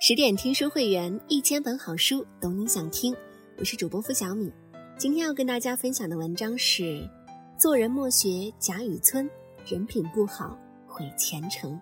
[0.00, 3.12] 十点听书会员，一千本好书，懂你想听。
[3.56, 4.48] 我是主播付小米，
[4.96, 6.82] 今天要跟大家分享的文章是
[7.58, 9.28] 《做人莫学贾雨村，
[9.66, 10.56] 人品不好
[10.86, 11.72] 毁前程》。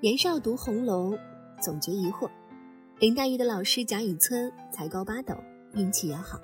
[0.00, 1.16] 年少读红楼，
[1.62, 2.28] 总觉疑惑。
[2.98, 5.32] 林黛玉的老师贾雨村才高八斗，
[5.74, 6.40] 运气也好。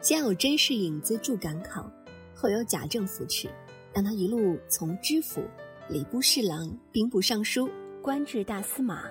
[0.00, 1.88] 先有甄士隐资助赶考，
[2.34, 3.48] 后有贾政扶持，
[3.92, 5.44] 让他一路从知府、
[5.88, 7.70] 礼部侍郎、兵部尚书，
[8.02, 9.04] 官至大司马。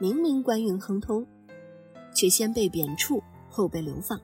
[0.00, 1.26] 明明官运亨通，
[2.14, 4.20] 却先被贬黜，后被流放。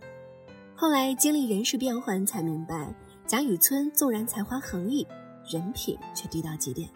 [0.77, 2.95] 后来经历人事变幻，才明白
[3.27, 5.07] 贾雨村纵然才华横溢，
[5.51, 6.89] 人品却低到极点。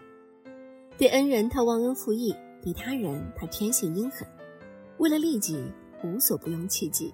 [0.97, 4.27] 对恩人他忘恩负义，对他人他天性阴狠，
[4.97, 5.61] 为了利己
[6.03, 7.13] 无所不用其极。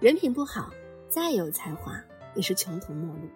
[0.00, 0.70] 人品不好，
[1.08, 2.00] 再有才华
[2.34, 3.28] 也是穷途末路。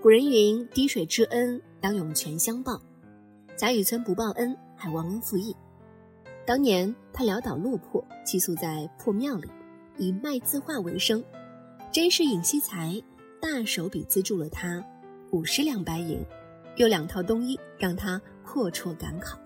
[0.00, 2.80] 古人云：“滴水之恩，当涌泉相报。”
[3.56, 5.54] 贾雨村不报恩，还忘恩负义。
[6.44, 9.48] 当年他潦倒落魄，寄宿在破庙里，
[9.96, 11.22] 以卖字画为生。
[11.92, 13.00] 甄士隐惜才，
[13.40, 14.84] 大手笔资助了他
[15.30, 16.20] 五十两白银，
[16.76, 19.38] 又两套冬衣，让他阔绰赶考。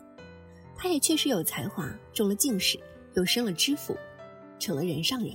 [0.75, 2.79] 他也确实有才华，中了进士，
[3.15, 3.95] 又升了知府，
[4.59, 5.33] 成了人上人。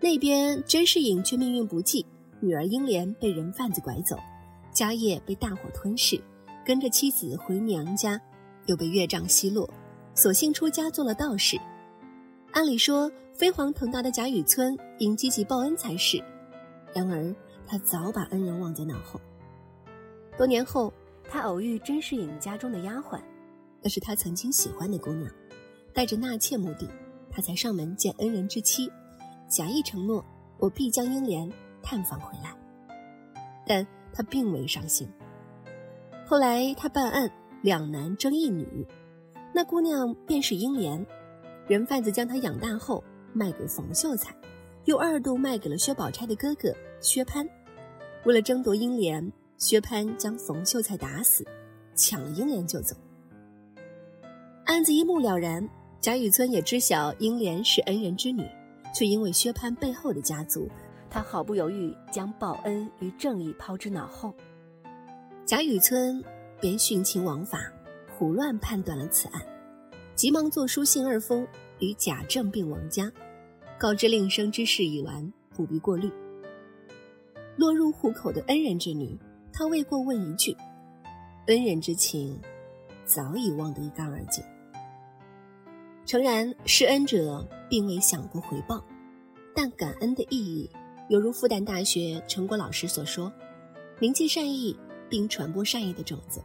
[0.00, 2.04] 那边甄士隐却命运不济，
[2.40, 4.16] 女儿英莲被人贩子拐走，
[4.72, 6.20] 家业被大火吞噬，
[6.66, 8.20] 跟着妻子回娘家，
[8.66, 9.68] 又被岳丈奚落。
[10.14, 11.58] 索性出家做了道士。
[12.52, 16.22] 按理说，飞黄腾达的贾雨村应积极报恩才是，
[16.94, 17.34] 然而
[17.66, 19.20] 他早把恩人忘在脑后。
[20.36, 20.92] 多年后，
[21.28, 23.18] 他偶遇甄士隐家中的丫鬟，
[23.80, 25.32] 那是他曾经喜欢的姑娘，
[25.94, 26.86] 带着纳妾目的，
[27.30, 28.90] 他才上门见恩人之妻，
[29.48, 30.22] 假意承诺
[30.58, 31.50] 我必将英莲
[31.82, 32.54] 探访回来。
[33.66, 35.08] 但他并未上心。
[36.26, 37.30] 后来他办案，
[37.62, 38.86] 两男争一女。
[39.54, 41.04] 那姑娘便是英莲，
[41.68, 44.34] 人贩子将她养大后卖给冯秀才，
[44.86, 47.46] 又二度卖给了薛宝钗的哥哥薛蟠。
[48.24, 51.44] 为了争夺英莲，薛蟠将冯秀才打死，
[51.94, 52.96] 抢了英莲就走。
[54.64, 55.68] 案子一目了然，
[56.00, 58.46] 贾雨村也知晓英莲是恩人之女，
[58.94, 60.68] 却因为薛蟠背后的家族，
[61.10, 64.32] 他毫不犹豫将报恩与正义抛之脑后。
[65.44, 66.24] 贾雨村
[66.58, 67.70] 便徇情枉法。
[68.22, 69.42] 胡乱判断了此案，
[70.14, 71.44] 急忙作书信二封
[71.80, 73.10] 与贾政并王家，
[73.76, 76.08] 告知令生之事已完，不必过虑。
[77.56, 79.18] 落入户口的恩人之女，
[79.52, 80.56] 他未过问一句，
[81.46, 82.40] 恩人之情
[83.04, 84.44] 早已忘得一干二净。
[86.06, 88.84] 诚然，施恩者并未想过回报，
[89.52, 90.70] 但感恩的意义，
[91.08, 93.32] 犹如复旦大学陈果老师所说
[93.98, 94.78] ：“铭记善意，
[95.08, 96.40] 并传播善意的种子。”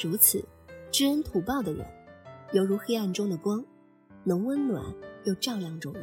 [0.00, 0.40] 如此。
[0.90, 1.86] 知恩图报的人，
[2.52, 3.62] 犹如黑暗中的光，
[4.24, 4.82] 能温暖
[5.24, 6.02] 又照亮众人。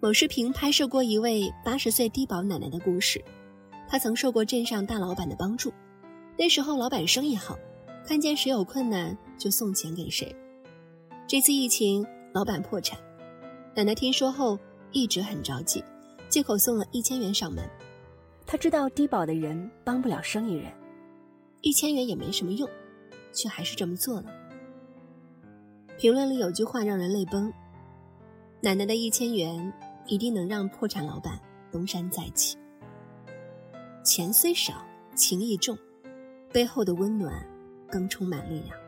[0.00, 3.24] 某视频拍摄过一位八十岁低保奶奶的故事，
[3.88, 5.72] 她曾受过镇上大老板的帮助，
[6.36, 7.56] 那时候老板生意好，
[8.04, 10.34] 看见谁有困难就送钱给谁。
[11.26, 12.98] 这次疫情，老板破产，
[13.74, 14.58] 奶奶听说后
[14.92, 15.82] 一直很着急，
[16.28, 17.64] 借口送了一千元上门。
[18.44, 20.72] 她知道低保的人帮不了生意人。
[21.66, 22.70] 一千元也没什么用，
[23.32, 24.26] 却还是这么做了。
[25.98, 27.52] 评论里有句话让人泪崩
[28.62, 29.72] ：“奶奶的一千元
[30.06, 31.40] 一定能让破产老板
[31.72, 32.56] 东山再起。”
[34.06, 35.76] 钱虽少，情义重，
[36.52, 37.44] 背后的温暖
[37.90, 38.78] 更充满力量。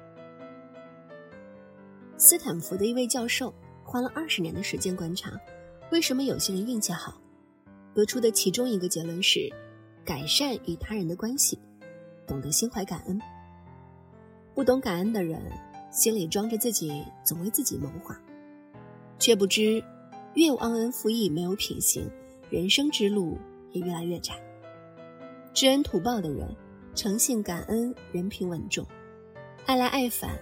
[2.16, 3.52] 斯坦福的一位教授
[3.82, 5.32] 花了二十年的时间观察，
[5.90, 7.20] 为什么有些人运气好，
[7.92, 9.52] 得出的其中一个结论是：
[10.04, 11.58] 改善与他人的关系。
[12.28, 13.18] 懂得心怀感恩，
[14.54, 15.40] 不懂感恩的人，
[15.90, 18.20] 心里装着自己总为自己谋划，
[19.18, 19.82] 却不知
[20.34, 22.08] 越忘恩负义、没有品行，
[22.50, 23.38] 人生之路
[23.72, 24.34] 也越来越窄。
[25.54, 26.54] 知恩图报的人，
[26.94, 28.86] 诚信感恩，人品稳重，
[29.64, 30.38] 爱来爱返，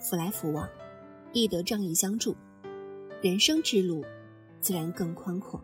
[0.00, 0.66] 福来福往，
[1.32, 2.34] 义德仗义相助，
[3.20, 4.02] 人生之路
[4.60, 5.62] 自然更宽阔。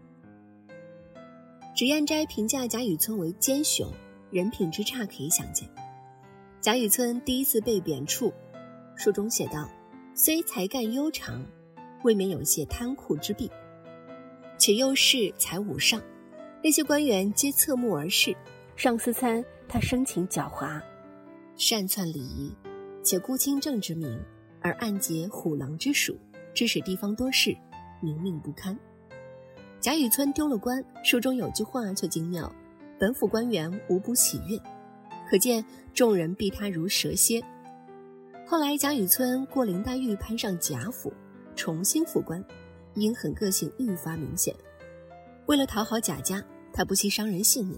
[1.75, 3.91] 脂砚斋评价贾雨村为奸雄。
[4.33, 5.69] 人品之差可以想见。
[6.59, 8.33] 贾雨村第一次被贬黜，
[8.97, 9.69] 书中写道
[10.17, 11.45] ：“虽才干悠长，
[12.03, 13.51] 未免有些贪酷之弊，
[14.57, 16.01] 且又是才武上，
[16.65, 18.35] 那些官员皆侧目而视。
[18.75, 20.81] 上司参他生情狡猾，
[21.57, 22.57] 擅篡礼仪，
[23.03, 24.19] 且孤清正之名，
[24.63, 26.19] 而暗结虎狼之属，
[26.55, 27.55] 致使地方多事，
[28.01, 28.77] 民命不堪。”
[29.79, 32.51] 贾雨村丢了官，书中有句话却精妙。
[33.03, 34.57] 本府官员无不喜悦，
[35.29, 37.43] 可见众人避他如蛇蝎。
[38.47, 41.13] 后来贾雨村过林黛玉攀上贾府，
[41.57, 42.45] 重新复官，
[42.95, 44.55] 阴狠个性愈发明显。
[45.47, 47.77] 为了讨好贾家，他不惜伤人性命。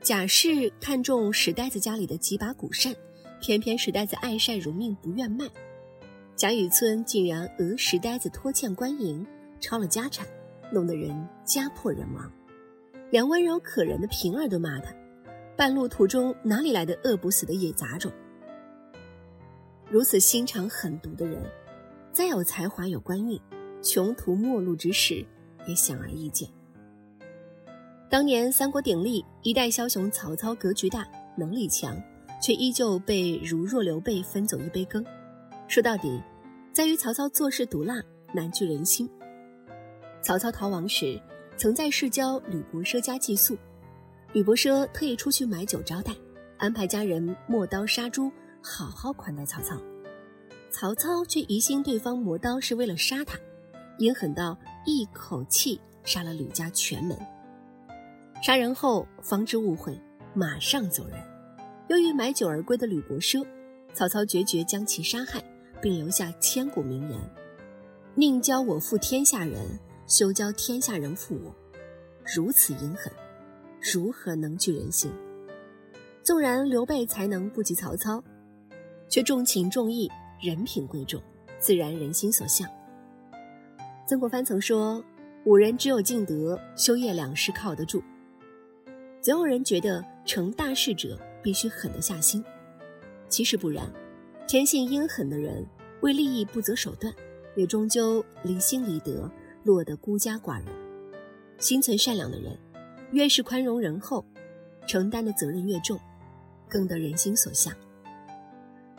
[0.00, 2.94] 贾氏看中石呆子家里的几把古扇，
[3.42, 5.46] 偏偏石呆子爱扇如命，不愿卖。
[6.34, 9.26] 贾雨村竟然讹石呆子拖欠官银，
[9.60, 10.26] 抄了家产，
[10.72, 12.32] 弄得人家破人亡。
[13.10, 14.94] 连温柔可人的平儿都骂他，
[15.56, 18.10] 半路途中哪里来的饿不死的野杂种？
[19.88, 21.40] 如此心肠狠毒的人，
[22.10, 23.38] 再有才华有官运，
[23.82, 25.24] 穷途末路之时，
[25.66, 26.48] 也显而易见。
[28.10, 32.00] 当年三国鼎立，一代枭雄曹操格局大，能力强，
[32.40, 35.04] 却依旧被如若刘备分走一杯羹。
[35.68, 36.20] 说到底，
[36.72, 38.02] 在于曹操做事毒辣，
[38.32, 39.08] 难聚人心。
[40.22, 41.20] 曹操逃亡时，
[41.56, 43.56] 曾在市郊吕伯奢家寄宿，
[44.32, 46.12] 吕伯奢特意出去买酒招待，
[46.58, 48.30] 安排家人磨刀杀猪，
[48.60, 49.80] 好好款待曹操。
[50.70, 53.38] 曹操却疑心对方磨刀是为了杀他，
[53.98, 57.16] 阴狠到一口气杀了吕家全门。
[58.42, 59.96] 杀人后，方知误会，
[60.34, 61.16] 马上走人。
[61.88, 63.46] 由于买酒而归的吕伯奢，
[63.92, 65.40] 曹操决绝将其杀害，
[65.80, 67.20] 并留下千古名言
[68.16, 71.54] ：“宁教我负天下人，休教天下人负我。”
[72.34, 73.12] 如此阴狠，
[73.92, 75.12] 如何能聚人心？
[76.22, 78.24] 纵然刘备才能不及曹操，
[79.10, 80.10] 却重情重义，
[80.40, 81.22] 人品贵重，
[81.58, 82.66] 自然人心所向。
[84.06, 85.04] 曾国藩曾说
[85.44, 88.02] ：“五人只有敬德、修业两事靠得住。”
[89.20, 92.42] 总有人觉得成大事者必须狠得下心，
[93.28, 93.90] 其实不然。
[94.46, 95.66] 天性阴狠的人，
[96.00, 97.12] 为利益不择手段，
[97.54, 99.30] 也终究离心离德，
[99.64, 100.66] 落得孤家寡人。
[101.58, 102.56] 心存善良的人，
[103.10, 104.24] 越是宽容仁厚，
[104.86, 105.98] 承担的责任越重，
[106.68, 107.74] 更得人心所向。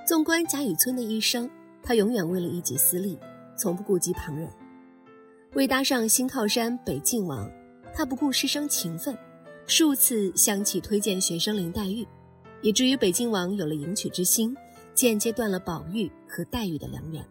[0.05, 1.49] 纵观贾雨村的一生，
[1.81, 3.17] 他永远为了一己私利，
[3.57, 4.49] 从不顾及旁人。
[5.53, 7.49] 为搭上新靠山北静王，
[7.93, 9.17] 他不顾师生情分。
[9.67, 12.07] 数次向其推荐学生林黛玉，
[12.61, 14.55] 以至于北静王有了迎娶之心，
[14.93, 17.25] 间接断了宝玉和黛玉的良缘。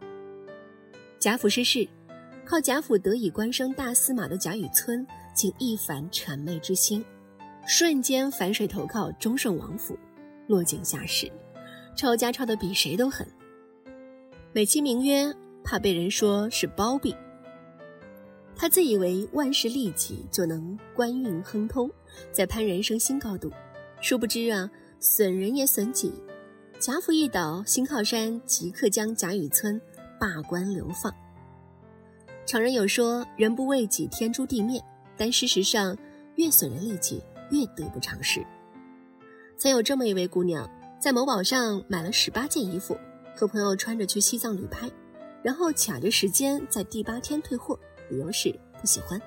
[1.21, 1.89] 贾府失势，
[2.47, 7.03] 靠贾府得以官升大司马的贾雨村，竟一反谄媚之心，
[7.67, 9.99] 瞬间反水投靠忠顺王府，
[10.47, 11.31] 落井下石，
[11.97, 13.27] 抄家抄得比谁都狠，
[14.53, 17.17] 美其名曰怕被人说是包庇。
[18.55, 21.91] 他自以为万事利己就能官运亨通，
[22.31, 23.51] 再攀人生新高度，
[24.03, 24.71] 殊不知啊，
[25.01, 26.13] 损人也损己。
[26.79, 29.81] 贾府一倒，新靠山即刻将贾雨村
[30.21, 31.13] 罢官流放。
[32.47, 34.83] 常人有说“人不为己，天诛地灭”，
[35.17, 35.97] 但事实上，
[36.37, 38.45] 越损人利己，越得不偿失。
[39.57, 40.69] 曾有这么一位姑娘，
[41.01, 42.97] 在某宝上买了十八件衣服，
[43.35, 44.91] 和朋友穿着去西藏旅拍，
[45.43, 47.79] 然后卡着时间在第八天退货。
[48.11, 49.19] 理由是不喜欢。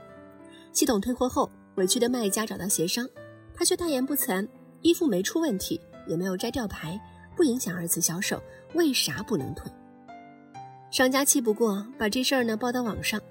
[0.72, 3.08] 系统退货后，委屈的卖家找到协商，
[3.52, 4.48] 他却大言不惭：
[4.82, 7.00] 衣服没出问题，也没有摘吊牌，
[7.36, 8.40] 不影响二次销售，
[8.76, 9.72] 为啥不能退？
[10.90, 13.22] 商家气不过，把这事儿呢报到网上，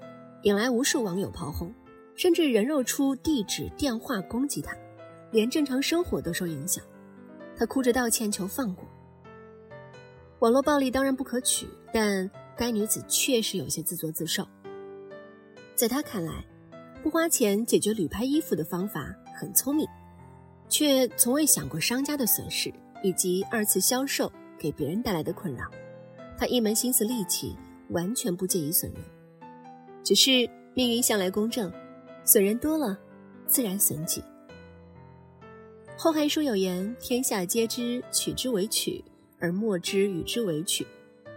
[0.43, 1.73] 引来无数网友炮轰，
[2.15, 4.77] 甚至人肉出地址、电话攻击他，
[5.31, 6.83] 连正常生活都受影响。
[7.57, 8.85] 他哭着道歉求放过。
[10.39, 14.47] 网络暴力当然不可取，但该女子确实有些自作自受。
[15.73, 16.45] 在他看来，
[17.01, 19.87] 不花钱解决旅拍衣服的方法很聪明，
[20.69, 22.71] 却从未想过商家的损失
[23.03, 25.65] 以及二次销售给别人带来的困扰。
[26.37, 27.55] 他一门心思利己，
[27.89, 29.01] 完全不介意损人。
[30.03, 31.71] 只是命运向来公正，
[32.23, 32.97] 损人多了，
[33.47, 34.21] 自然损己。
[35.97, 39.03] 《后汉书》有言：“天下皆知取之为取，
[39.39, 40.85] 而莫之与之为取。”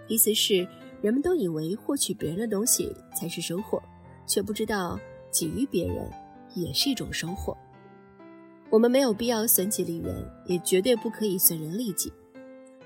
[0.06, 0.68] 意思是
[1.00, 3.82] 人们都以为获取别人的东西才是收获。
[4.26, 4.96] 却不知道
[5.32, 6.08] 给予别人
[6.54, 7.56] 也是一种收获。
[8.70, 12.12] 我们没有必要损己利人，也绝对不可以损人利己。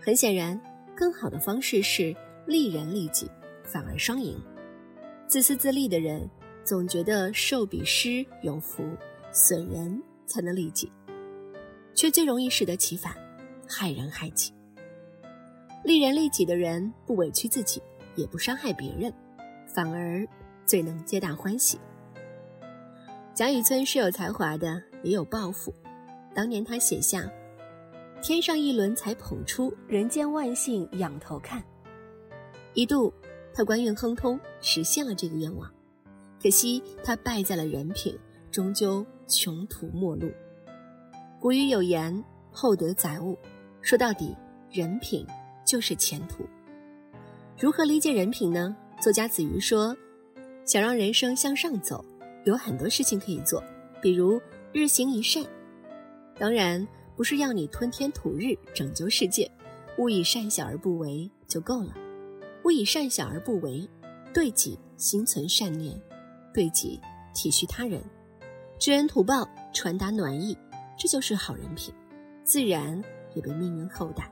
[0.01, 0.59] 很显然，
[0.97, 2.15] 更好的方式是
[2.47, 3.31] 利人利己，
[3.65, 4.41] 反而双赢。
[5.27, 6.29] 自私自利的人
[6.65, 8.85] 总觉得受比施有福，
[9.33, 10.91] 损人才能利己，
[11.95, 13.15] 却最容易适得其反，
[13.69, 14.53] 害人害己。
[15.85, 17.83] 利人利己的人不委屈自己，
[18.15, 19.13] 也不伤害别人，
[19.67, 20.27] 反而。
[20.67, 21.79] 最能皆大欢喜。
[23.35, 25.75] 贾雨村是有才华的，也有抱负。
[26.35, 27.31] 当年他写下
[28.25, 31.63] ：“天上一轮才捧出，人间万幸仰头看。”
[32.73, 33.13] 一度，
[33.53, 35.71] 他官运亨通，实现了这个愿望。
[36.43, 38.19] 可惜他败在了人品，
[38.51, 40.33] 终究穷途末路。
[41.39, 43.37] 古语有言：“厚德载物。”
[43.83, 44.35] 说到底，
[44.71, 45.27] 人品
[45.63, 46.47] 就是前途。
[47.61, 48.75] 如何理解人品呢？
[49.03, 49.95] 作家子瑜说
[50.65, 52.03] ：“想让人生向上走，
[52.47, 53.63] 有很多事情可以做，
[54.01, 54.41] 比如
[54.73, 55.45] 日行一善。
[56.39, 59.51] 当然，不是要你吞天吐日拯救世界，
[59.99, 61.95] 勿以善小而不为就够了。
[62.65, 63.89] 勿以善小而不为，
[64.33, 66.01] 对己心存善念，
[66.53, 67.01] 对己
[67.35, 68.03] 体恤他人，
[68.79, 70.57] 知恩图报，传达暖意，
[70.99, 71.95] 这就是好人品，
[72.43, 73.03] 自然
[73.35, 74.31] 也被命运厚待。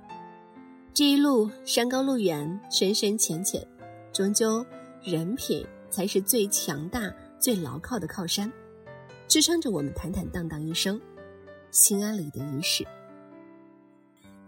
[0.94, 3.66] 这一路山高路远，深深浅浅。”
[4.12, 4.64] 终究，
[5.02, 8.52] 人品才是最强大、最牢靠的靠山，
[9.26, 11.00] 支撑着我们坦坦荡荡一生，
[11.72, 12.86] 心安理得一世。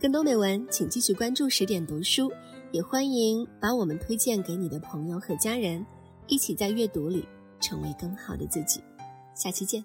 [0.00, 2.30] 更多美文，请继续关注十点读书，
[2.70, 5.84] 也欢迎把我们推荐给你的朋友和家人，
[6.28, 7.26] 一起在阅读里
[7.58, 8.80] 成为更好的自己。
[9.34, 9.84] 下期见。